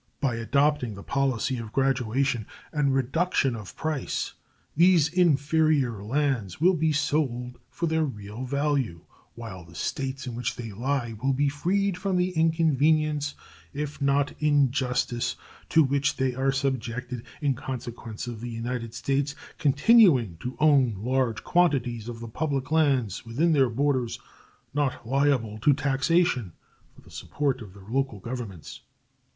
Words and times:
By 0.19 0.33
adopting 0.37 0.95
the 0.95 1.03
policy 1.03 1.57
of 1.59 1.71
graduation 1.71 2.47
and 2.73 2.95
reduction 2.95 3.55
of 3.55 3.75
price 3.75 4.33
these 4.75 5.07
inferior 5.13 6.03
lands 6.03 6.59
will 6.59 6.73
be 6.73 6.91
sold 6.91 7.59
for 7.69 7.85
their 7.85 8.03
real 8.03 8.43
value, 8.43 9.01
while 9.35 9.63
the 9.63 9.75
States 9.75 10.25
in 10.25 10.33
which 10.33 10.55
they 10.55 10.71
lie 10.71 11.13
will 11.21 11.33
be 11.33 11.49
freed 11.49 11.97
from 11.99 12.17
the 12.17 12.31
inconvenience, 12.31 13.35
if 13.75 14.01
not 14.01 14.33
injustice, 14.41 15.35
to 15.69 15.83
which 15.83 16.15
they 16.15 16.33
are 16.33 16.51
subjected 16.51 17.21
in 17.39 17.53
consequence 17.53 18.25
of 18.25 18.41
the 18.41 18.49
United 18.49 18.95
States 18.95 19.35
continuing 19.59 20.35
to 20.39 20.57
own 20.59 20.95
large 20.97 21.43
quantities 21.43 22.09
of 22.09 22.21
the 22.21 22.27
public 22.27 22.71
lands 22.71 23.23
within 23.23 23.53
their 23.53 23.69
borders 23.69 24.17
not 24.73 25.07
liable 25.07 25.59
to 25.59 25.73
taxation 25.73 26.53
for 26.95 27.01
the 27.01 27.11
support 27.11 27.61
of 27.61 27.75
their 27.75 27.87
local 27.87 28.17
governments. 28.19 28.81